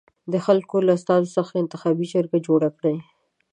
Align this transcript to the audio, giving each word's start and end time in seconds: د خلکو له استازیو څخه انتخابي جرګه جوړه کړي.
د 0.31 0.33
خلکو 0.45 0.75
له 0.85 0.91
استازیو 0.97 1.35
څخه 1.37 1.53
انتخابي 1.61 2.05
جرګه 2.13 2.39
جوړه 2.47 2.69
کړي. 2.77 2.95